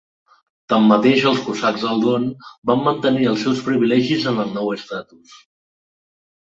[0.71, 2.25] Tanmateix els cosacs del Don
[2.71, 5.41] van mantenir els seus privilegis en el nou estatus.